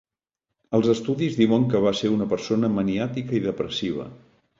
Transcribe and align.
Els 0.77 0.87
estudis 0.93 1.35
diuen 1.41 1.67
que 1.73 1.81
va 1.83 1.91
ser 1.99 2.11
una 2.13 2.27
persona 2.31 2.71
maniàtica 2.79 3.37
i 3.41 3.43
depressiva. 3.45 4.09